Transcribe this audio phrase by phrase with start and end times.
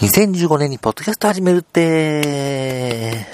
[0.00, 3.26] 2015年にポッドキャスト始めるって、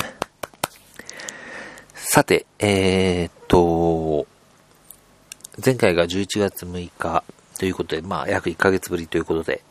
[1.92, 4.28] さて、えー、っと、
[5.64, 7.24] 前回が11月6日
[7.58, 9.64] ということで、まあ、約1ヶ月ぶりということで、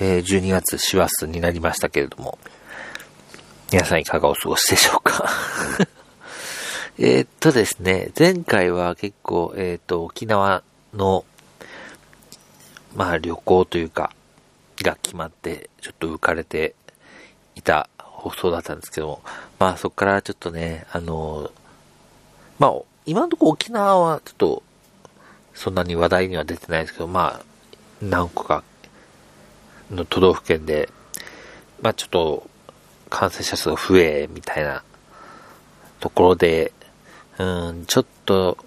[0.00, 2.38] えー、12月師走になりましたけれども、
[3.72, 5.28] 皆さんいかがお過ごしでしょうか？
[7.00, 10.62] えっとですね、前回は結構、えーっと、沖縄
[10.94, 11.24] の、
[12.94, 14.12] まあ旅行というか、
[14.84, 16.74] が決まって、ちょっと浮かれて
[17.54, 19.22] いた放送だったんですけども、
[19.58, 21.50] まあそこからちょっとね、あの、
[22.58, 22.74] まあ
[23.06, 24.62] 今のところ沖縄はちょっと、
[25.54, 27.44] そんなに話題には出てないですけど、まあ、
[28.00, 28.62] 何個か
[29.90, 30.88] の都道府県で、
[31.80, 32.50] まあちょっと
[33.08, 34.82] 感染者数が増え、みたいな
[36.00, 36.72] ところで、
[37.38, 38.58] うん、ちょっと、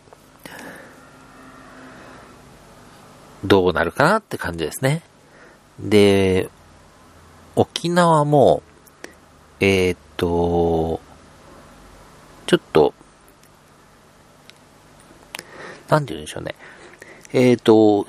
[3.44, 5.02] どうなるかなって感じですね。
[5.82, 6.50] で、
[7.56, 8.62] 沖縄も、
[9.60, 11.02] えーっと、
[12.46, 12.94] ちょっと、
[15.90, 16.56] なんて言うんでしょうね。
[17.34, 18.08] えーっと、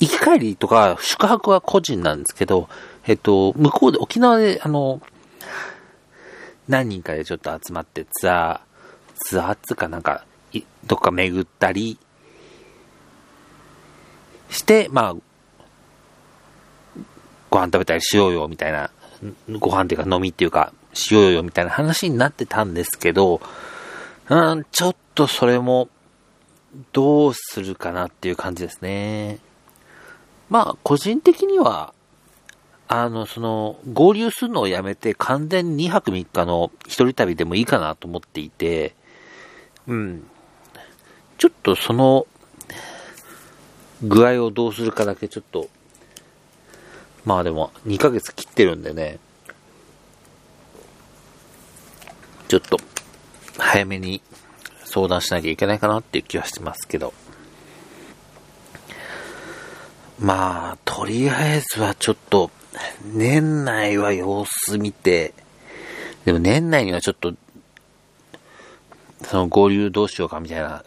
[0.00, 2.68] 行き帰りとか宿泊は個人なんですけど、
[3.06, 5.00] えっと、向こうで、沖縄で、あの、
[6.68, 10.24] 何人かでちょっと集まってツアー、ツアーっつかなんか、
[10.86, 11.98] どっか巡ったり
[14.50, 15.31] して、まあ、
[17.52, 18.90] ご飯食べたりしようよみたいな、
[19.58, 23.42] ご飯っていうか飲みっていうか、しようよみたいな話になってたんですけど、
[24.30, 25.90] うん、ちょっとそれも、
[26.94, 29.38] どうするかなっていう感じですね。
[30.48, 31.92] まあ、個人的には、
[32.88, 38.94] あの、その、合流するのをやめて完全に2泊3日の一人旅でもいいかなと思っていて、
[39.86, 40.26] うん。
[41.36, 42.26] ちょっとその、
[44.02, 45.68] 具合をどうするかだけちょっと、
[47.24, 49.18] まあでも2ヶ月切ってるんでね、
[52.48, 52.76] ちょっと、
[53.56, 54.20] 早めに
[54.84, 57.14] 相談しなきゃいけないかなっていう気はしてますけど。
[60.18, 62.50] まあ、とりあえずはちょっと、
[63.04, 65.32] 年内は様子見て、
[66.24, 67.32] でも年内にはちょっと、
[69.24, 70.84] その合流どうしようかみたいな、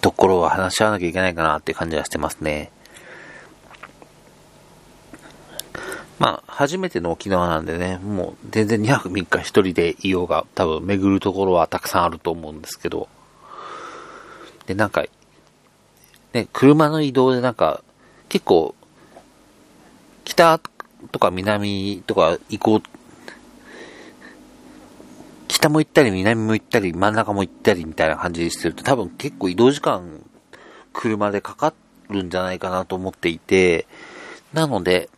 [0.00, 2.70] ところは話し合わなきゃいけないかなっていう感じはしてますね。
[6.18, 13.08] まあ、初めての沖縄なんでね、もう全然2泊3日一人でいようが、多分巡るところはたくさんあると思うんですけど、
[14.66, 15.04] で、なんか、
[16.32, 17.82] ね、車の移動でなんか、
[18.28, 18.74] 結構、
[20.24, 20.60] 北
[21.12, 22.82] とか南とか行こう、
[25.48, 30.20] 北も行ったり南も行ったり真ん中も行ったりみたいな感じにしてると多分結構移動時間
[30.92, 31.72] 車でかか
[32.10, 33.86] るんじゃないかなと思っていて、
[34.52, 35.08] なので、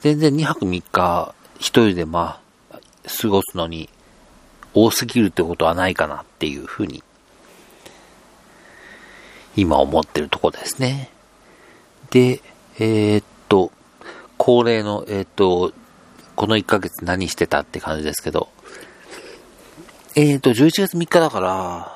[0.00, 2.80] 全然2泊3日一人でまあ、
[3.20, 3.88] 過ごすのに
[4.74, 7.02] 多すぎるってことはないかなっていうふうに、
[9.56, 11.10] 今思ってるとこですね。
[12.10, 12.40] で、
[12.78, 13.72] えーっと、
[14.36, 15.72] 恒例の、えーっと、
[16.36, 18.48] この1ヶ月何してたって感じですけど、
[20.14, 21.92] えーっと、11月3日だから、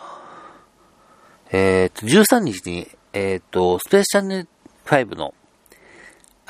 [1.52, 4.48] えーっと、13日に、えっと、スペースチャンネル
[4.86, 5.34] 5の、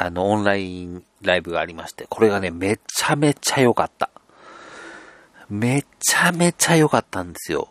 [0.07, 4.11] あの、オンラインライブがありまして、これがね、めちゃめちゃ良かった。
[5.49, 7.69] めちゃめちゃ良かったんですよ。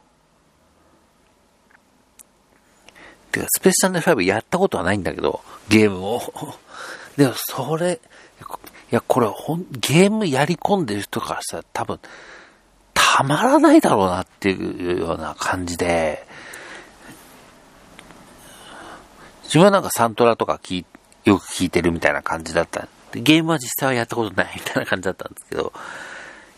[3.31, 6.21] てか、スペースチャンネル5やったことはないんだけど、ゲームを。
[7.17, 7.99] でも、それ、
[8.91, 11.99] いや、これ、ほん、ゲームやり込んでる人からしたら多分、
[12.93, 16.25] たまらないだろうなっていうような感じで、
[19.43, 20.85] 自分はなんかサントラとか聞い
[21.25, 22.87] よく聞いてるみたいな感じだった。
[23.13, 25.73] ゲームは実際はやったことないみたいな感じだったんですけど、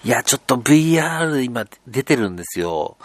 [0.03, 2.97] いや、ちょっと VR 今出てるんですよ。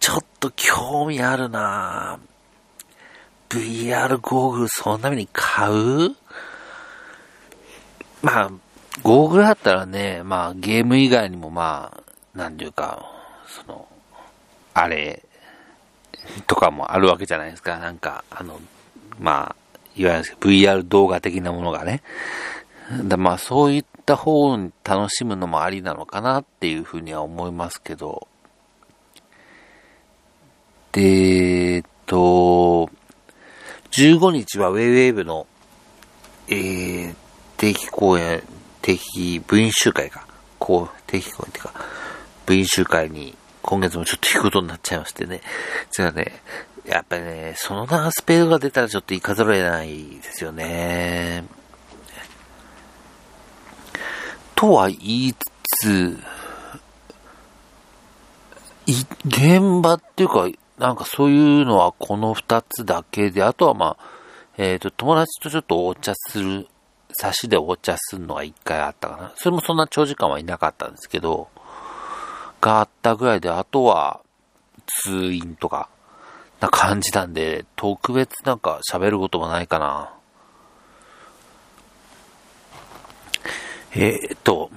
[0.00, 6.16] ちょっと興味あるなぁ VR ゴーグルそんなに買う？
[8.22, 8.50] まあ、
[9.02, 13.04] ゴーグルだったらね、まあゲーム以外にもまあ、なんていうか、
[13.46, 13.88] その、
[14.74, 15.22] あれ、
[16.46, 17.78] とかもあるわけじゃないですか。
[17.78, 18.60] なんか、あの、
[19.18, 19.56] まあ、
[20.00, 22.02] いわゆる VR 動画的なものがね。
[23.04, 28.26] だまあそういった方を楽しむのもありなのかなっていうふうには思いますけど。
[30.92, 32.88] で、えっと、
[33.90, 35.46] 15日はウェイウェイブの、
[36.48, 37.14] えー、
[37.58, 38.42] 定期公演、
[38.80, 40.26] 定期部員集会か。
[40.58, 41.74] こう、定期公演っていうか、
[42.46, 45.42] 部員集会に今月もちょっと行くことになっちゃいましてね。
[45.90, 46.40] じゃあね、
[46.86, 51.44] やっぱりね、その長スペードが出たらちょっといかざるを得ないですよね。
[54.54, 55.50] とは言いつ
[55.86, 56.18] つ、
[58.86, 58.92] い、
[59.26, 60.48] 現場っていうか、
[60.78, 64.04] なんかそういうのはこの二つだけで、あとはまあ、
[64.56, 66.68] えっ、ー、と、友達とちょっとお茶する、
[67.12, 69.32] 差しでお茶するのが一回あったかな。
[69.36, 71.48] それもそんな長時間はいなかったんですけど、
[72.60, 74.20] があったぐらいで、あとは
[75.02, 75.88] 通院とか、
[76.60, 80.12] な感じなんで、特別なんか喋ることもないかな。
[83.92, 84.70] えー、っと、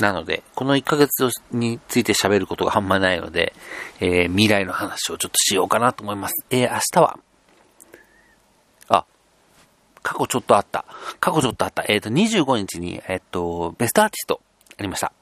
[0.00, 3.52] なので、この1ヶ月について喋ることがあんまないので、
[4.00, 6.34] えー、未来の話をちょっとしようかなと思います。
[6.50, 7.18] えー、明日は、
[8.88, 9.04] あ、
[10.02, 10.84] 過去ちょっとあった。
[11.20, 11.84] 過去ちょっとあった。
[11.88, 14.40] えっ、ー、と、25日に、えっ、と、ベストアーティスト
[14.78, 15.12] ありました。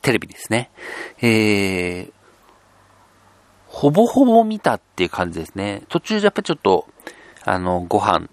[0.00, 0.70] テレビですね。
[1.20, 2.12] えー、
[3.78, 5.84] ほぼほぼ見たっていう感じですね。
[5.88, 6.88] 途中でやっぱちょっと、
[7.44, 8.28] あの、ご飯、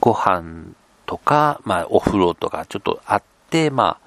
[0.00, 0.72] ご飯
[1.06, 4.04] とか、まあ、お風呂とかちょっとあって、まあ、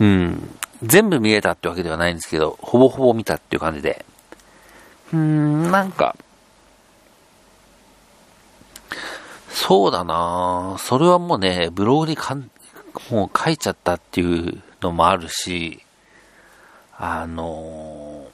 [0.00, 4.04] うん、全部見えたってわけではないんですけど、ほぼほぼ見たっていう感じで。
[5.14, 6.14] うーん、なんか、
[9.48, 12.18] そうだなそれはもうね、ブログに
[13.10, 15.80] もう書いちゃったっていうのもあるし、
[16.96, 18.26] あの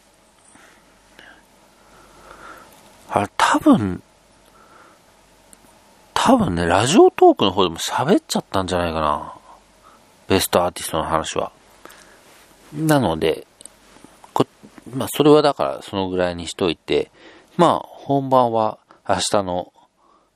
[3.08, 4.02] あれ多分、
[6.14, 9.34] 多分ね、ラジオトークの方でも喋っちゃったんじゃないかな。
[10.28, 11.50] ベストアーティストの話は。
[12.72, 13.48] なので、
[14.32, 14.46] こ
[14.94, 17.10] まあ、それはだからそのぐらいにしといて、
[17.56, 18.78] まあ、本番は
[19.08, 19.72] 明日の、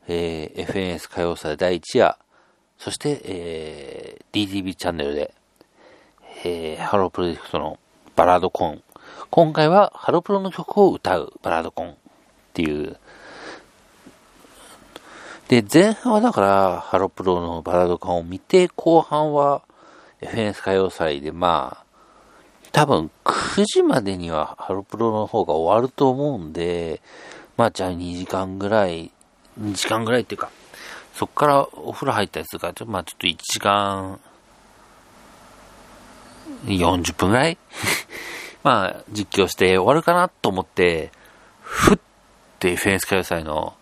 [0.08, 2.16] えー、FNS 歌謡祭第1夜、
[2.84, 5.32] そして、えー、DTV チャンネルで、
[6.44, 7.78] えー、ハロープロジェクトの
[8.14, 8.82] バラードコン。
[9.30, 11.94] 今回はハロプロの曲を歌うバラードコンっ
[12.52, 12.98] ていう。
[15.48, 19.62] で、前半はだからハロプロのバラードコンを見て、後半は
[20.20, 21.84] FNS 歌謡祭でまあ、
[22.72, 27.00] 多分9時までにはハロプロの方が終わると思うんで、
[27.56, 29.10] まあじゃあ2時間ぐらい、
[29.58, 30.50] 2時間ぐらいっていうか、
[31.14, 34.20] そっからお風呂入ったりするから、ちょまあちょっと1時間、
[36.66, 37.58] 40分ぐらい？
[38.64, 41.12] まあ、実況して終わるかなと思って、
[41.60, 41.98] ふっ
[42.58, 43.76] てフェンス歌謡祭の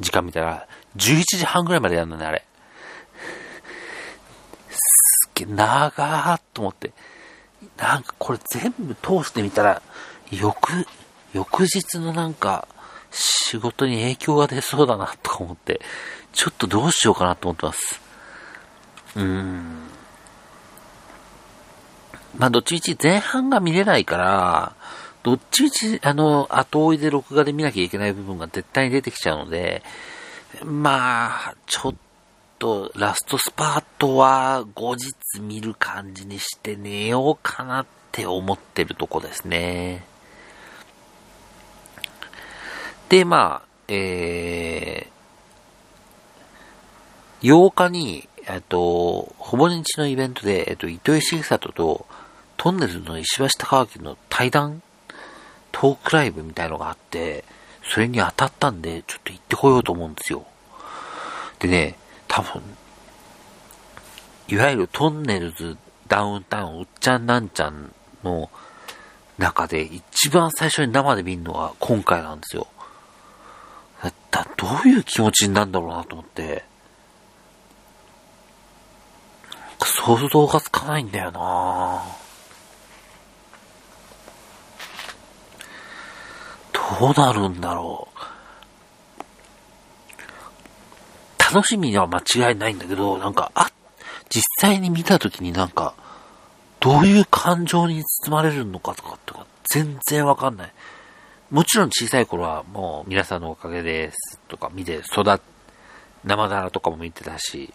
[0.00, 0.66] 時間見たら、
[0.96, 2.44] 11時半ぐらいまでやるのね、あれ。
[4.70, 6.92] すっげえ、長ーと思って。
[7.76, 9.82] なんかこれ全部通してみたら、
[10.30, 10.86] 翌、
[11.32, 12.66] 翌日のなんか、
[13.10, 15.80] 仕事に影響が出そうだなとか思って、
[16.34, 18.00] ちょっとどうしようかなと思ってます。
[19.16, 19.84] うーん。
[22.36, 24.74] まあ、どっちみち前半が見れないから、
[25.22, 29.82] どっちみち、あの、後追いで録画で見なきゃいけない部分が絶対に出てきちゃうので、
[30.64, 31.94] まあ、ちょっ
[32.58, 40.04] と、ラストスパートは後日見る感じにして寝ようかなって思ってるとこですね。
[43.08, 45.13] で、まあ、えー、
[47.44, 52.06] 8日に、えっと、ほぼ日のイベントで、えっと、糸井重里と、
[52.56, 54.80] トンネルの石橋貴明の対談
[55.70, 57.44] トークライブみたいのがあって、
[57.82, 60.46] それに当たったんで、ちょっと行ってこようと思うんですよ。
[61.58, 62.62] でね、多分、
[64.48, 65.76] いわゆるトンネルズ、
[66.08, 67.92] ダウンタウン、うっちゃんなんちゃん
[68.22, 68.48] の
[69.36, 72.68] 中で一番最初に生で見るのは今回なんですよ。
[74.30, 76.64] だどういう気持ちになるんだろうなと思って、
[79.84, 82.02] 想像がつかないんだよな
[86.98, 88.14] どうなるんだろう。
[91.54, 93.70] 楽しみには間違いないんだけど、なんか、あ、
[94.28, 95.94] 実際に見たときになんか、
[96.80, 100.72] どういう感情に包まれるのかとかとか、全然わかんない。
[101.50, 105.40] もちろん小さい頃はもう皆さんのおかげですとか見て育っ、
[106.24, 107.72] 生だらとかも見てたし、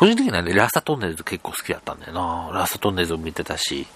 [0.00, 2.50] 個人的にはね、ラスタトンネルズ結構好きだったんだよな。
[2.54, 3.86] ラスタトンネルズも見てたし、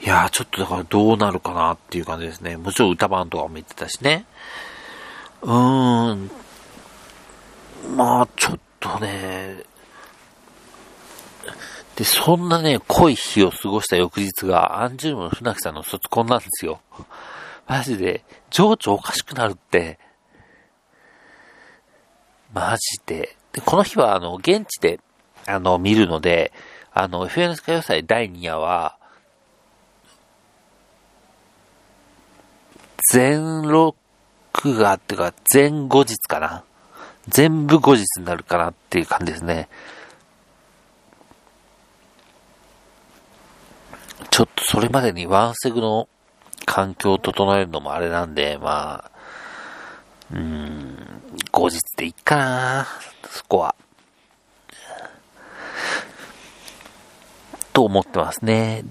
[0.00, 2.56] いやー、ちょっとだからどうなるかなっていう感じですね。
[2.56, 4.24] もちろん歌番とかも見てたしね。
[5.42, 6.30] うーん。
[7.96, 9.62] まあ、ちょっとね、
[11.94, 16.80] で、そんなね、濃い日を過ごした翌日が、アンジュルムの船木さんの卒コンなんですよ。
[17.68, 20.00] マジで、情緒おかしくなるって、
[22.52, 23.36] マジで。
[23.52, 25.00] で、この日は、あの、現地で、
[25.46, 26.52] あの、見るので、
[26.92, 28.96] あの、FNS 歌謡祭第2夜は、
[33.10, 33.94] 全録
[34.64, 36.64] 画っていうか、全後日かな。
[37.28, 39.68] 全部後日になるかなっていう感じですね。
[44.30, 46.08] ちょっとそれまでにワンセグの
[46.64, 49.10] 環境を整えるのもあれなんで、まあ、
[50.32, 51.21] うん、
[51.52, 52.86] 後日でいっかな、
[53.28, 53.74] そこは。
[57.74, 58.84] と思ってますね。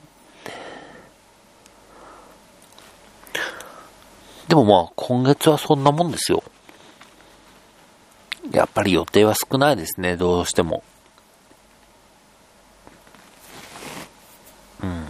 [4.48, 6.44] でもまあ、今月はそんなもんですよ。
[8.52, 10.84] やっぱり予定は少ないですね、どうしても。
[14.84, 15.08] うん。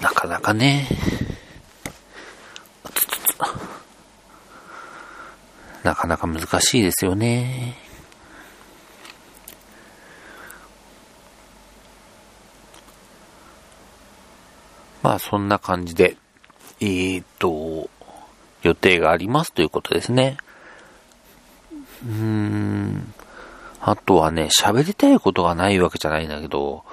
[0.00, 0.88] なかなかね。
[5.82, 6.26] なかなか
[6.56, 7.76] 難しいですよね。
[15.02, 16.16] まあそんな感じで、
[16.80, 17.90] えー、っと、
[18.62, 20.38] 予定がありますということですね。
[22.04, 23.14] うーん。
[23.80, 26.84] あとはね、喋りたいことがないわけじゃないんだけど、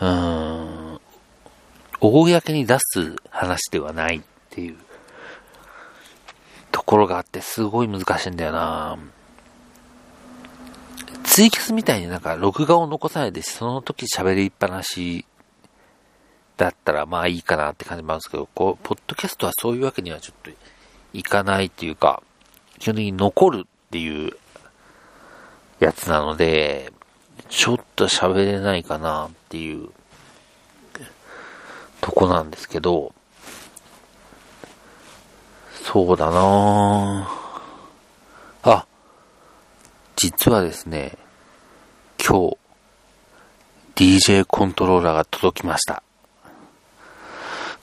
[0.00, 1.00] うーん。
[2.00, 4.76] 公に出す話ではないっていう
[6.88, 8.98] ころがあってすごい難しいんだよな。
[11.22, 15.26] ツイキャスみたいになんか録画を残さないでその時喋りっぱなし
[16.56, 20.50] だったらまあいいかなって感じもあるんですけど、こう、ポッドキャストはそういうわけにはちょっと
[21.12, 22.22] いかないっていうか、
[22.78, 24.32] 基本的に残るっていう
[25.80, 26.90] やつなので、
[27.50, 29.90] ちょっと喋れないかなっていう
[32.00, 33.12] とこなんですけど、
[35.90, 37.26] そうだな
[38.62, 38.86] あ、
[40.16, 41.16] 実はですね、
[42.22, 42.58] 今日、
[43.94, 46.02] DJ コントローラーが届きました。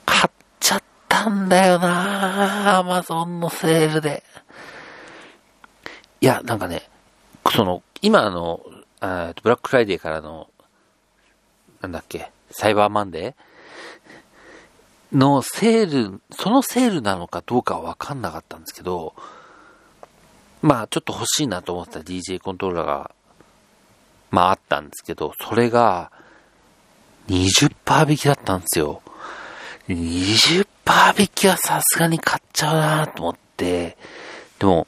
[0.06, 4.22] 買っちゃったんだよなアマゾンのセールで。
[6.22, 6.88] いや、なんかね、
[7.52, 8.62] その、今あの、
[9.02, 10.48] ブラックフライデーからの、
[11.82, 13.36] なんだっけ、サイバーマンデー
[15.12, 19.14] のセール、そのセールなのかどうかはわかんなかったんですけど、
[20.62, 23.12] まあちょっと欲しいなと思った DJ コントローラーが、
[24.32, 26.12] まああったんですけど、それが
[27.28, 29.02] 20%引きだったんですよ。
[29.88, 30.66] 20%
[31.22, 33.98] 引きはさすがに買っちゃうなと思って、
[34.60, 34.88] でも、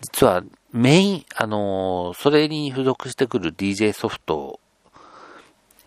[0.00, 0.42] 実は
[0.72, 4.58] メイン、あのー、それに付属してくる DJ ソフト、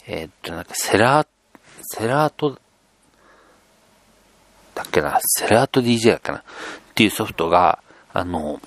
[0.07, 1.27] えー、っと、なんかセラー、
[1.81, 2.59] セラート、
[4.75, 6.43] だっけな、セラート DJ だっけな、っ
[6.93, 7.79] ていうソフトが、
[8.13, 8.61] あの、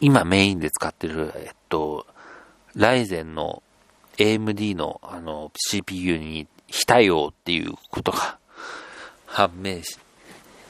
[0.00, 2.06] 今メインで使ってる、えっと、
[2.74, 3.62] ライゼンの
[4.16, 8.38] AMD のあの CPU に非対応っていうことが
[9.26, 9.98] 判明し、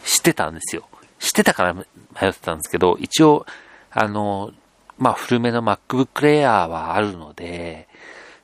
[0.05, 0.89] してたんですよ。
[1.19, 1.83] してたから迷
[2.29, 3.47] ってたんですけど、一応、
[3.91, 4.53] あの、
[4.99, 7.89] まあ、古めの MacBook Air はあるので、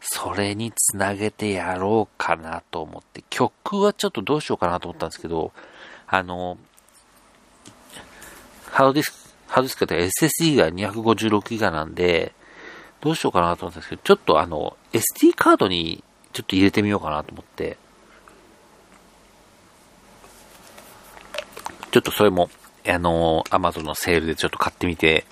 [0.01, 5.53] それにつなげてやろうかなと思って、曲はちょっとどうしようかなと思ったんですけど、
[6.09, 6.59] あの、
[8.71, 9.17] ハードディスク、
[9.49, 12.33] ハードディスクって SSD が 256GB なんで、
[13.01, 17.77] どうしようかなと思ったんですけど、ちょっとあの、SD カードにちょっと入れてみようかなと思って、
[21.91, 22.51] ちょっとそれも、
[22.87, 25.25] あの、アマゾンのセールでちょっと買ってみて、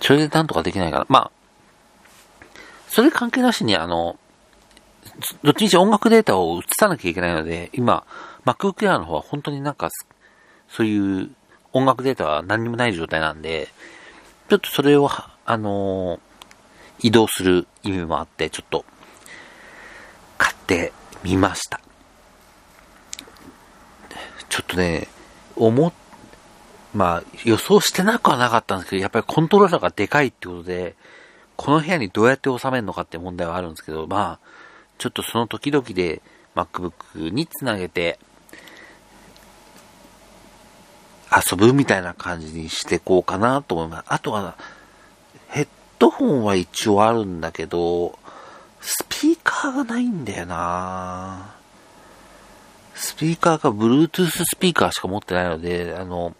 [0.00, 1.06] それでなんとかできないかな。
[1.08, 1.30] まあ、
[2.88, 4.16] それ関係なしに、あの、
[5.42, 8.04] どっちみち音楽データを移さなきゃいけないので、今、
[8.44, 9.90] MacBook Air の方は本当になんか、
[10.68, 11.30] そういう
[11.72, 13.68] 音楽データは何にもない状態なんで、
[14.48, 15.10] ちょっとそれを、
[15.48, 16.18] あの
[16.98, 18.84] 移動する意味もあって、ちょっと、
[20.38, 21.80] 買ってみました。
[24.48, 25.08] ちょっとね、
[25.56, 25.92] 思っ、
[26.94, 30.96] まあ、予想してなくはなかったんですけど、やっぱりコントローラーがでかいってことで、
[31.56, 34.46] この部屋にどうやって収めるのかって問題はあるんですけど、まあ、
[34.98, 36.22] ちょっとその時々で
[36.54, 38.18] MacBook につなげて、
[41.30, 44.04] 遊ぶみたいな感じにしてこうかなと思います。
[44.08, 44.56] あとは、
[45.48, 48.18] ヘッドホンは一応あるんだけど、
[48.80, 51.56] スピーカーがないんだよな
[52.94, 56.34] スピーカーが Bluetooth スピーカーしか持ってないので、あの、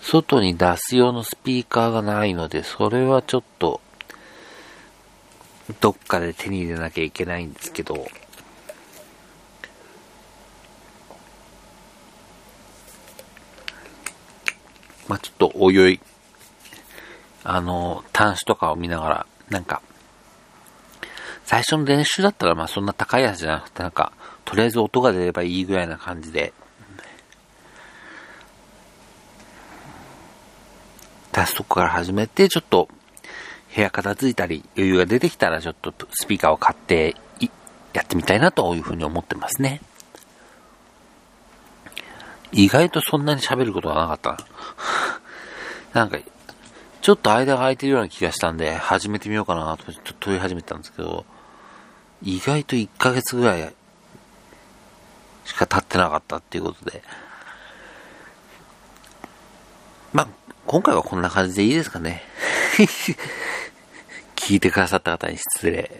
[0.00, 3.80] 外に出す用のスピーカーがないので、それはちょっと、
[5.80, 8.06] どっかで手に入れなきゃいけないんですけど、
[15.08, 16.00] まあ、ちょっとおいおい、
[17.44, 19.82] あの、端子とかを見ながら、なんか、
[21.44, 24.12] 最初の練習だったら、まあそんな高いやつじゃなくて、なんか、
[24.44, 26.52] とりあえず音が出ればいいぐらいな感じで、
[31.30, 32.88] タストから始めて、ちょっと、
[33.76, 37.14] 部屋片付いたり、余裕が出てきたら、ちょっとスピーカーを買って、
[37.92, 39.82] やってみたいなというふうに思ってますね。
[42.52, 44.38] 意外とそんなに喋ることがなかった
[45.92, 46.04] な。
[46.06, 46.18] んか、
[47.02, 51.26] ちょっと間が空いてるような気がしたんで、始めてみようかなと、ちょっと問い始めたんですけど、
[52.22, 53.74] 意外と1ヶ月ぐらい
[55.44, 57.02] しか経ってなかったっていうことで、
[60.14, 60.28] まあ、
[60.66, 62.22] 今回はこんな感じでいいですかね。
[64.46, 65.90] 聞いてくださった方に失礼。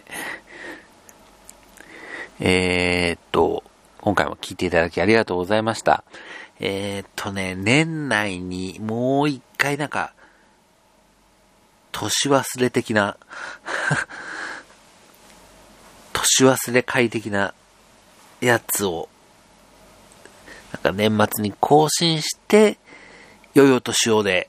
[2.39, 3.65] えー、っと、
[4.01, 6.05] 今回も聞いていただきありがとうございました。
[6.61, 10.13] えー、っとね、年内にもう一回なんか、
[11.91, 13.17] 年忘れ的な
[16.15, 17.53] 年忘れ会的な
[18.41, 19.09] やつを、
[20.73, 22.79] なんか年末に更新して、
[23.55, 24.49] よよとしようで、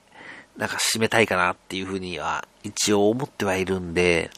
[0.58, 4.32] なんか締めたいかなっていうふうには一応思ってはいるんで、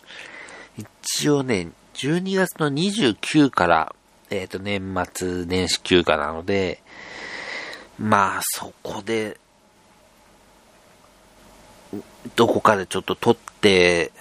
[0.77, 3.95] 一応ね、12月の29から、
[4.29, 6.81] えっ、ー、と、年末年始休暇なので、
[7.97, 9.37] まあ、そこで、
[12.35, 14.11] どこかでちょっと撮って、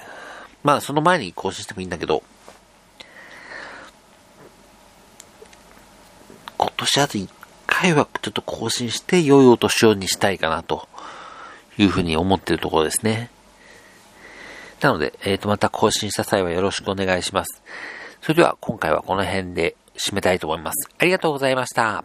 [0.63, 2.23] まあ、その前に更新してもいいんだけど、
[6.57, 7.29] 今年あと1
[7.67, 10.89] 回はちょっと更新して、良いお年をにしたいかなと。
[11.79, 13.31] いうふうに思ってるところですね。
[14.81, 17.63] なので、えっ、ー、と、また更新した際はよろしくお願いします。
[18.23, 20.89] それでは今回はこの辺で締めたいと思います。
[20.99, 22.05] ありがとうございました。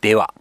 [0.00, 0.34] では。